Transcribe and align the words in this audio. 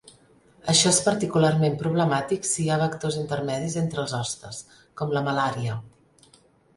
Això 0.71 0.91
és 0.91 0.99
particularment 1.07 1.75
problemàtic 1.81 2.49
si 2.51 2.57
hi 2.63 2.65
ha 2.75 2.79
vectors 2.83 3.17
intermedis 3.25 3.75
entre 3.83 4.01
els 4.05 4.15
hostes, 4.21 4.63
com 5.03 5.15
la 5.19 5.23
malària. 5.29 5.77